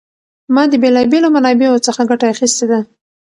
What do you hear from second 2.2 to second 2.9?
اخیستې ده.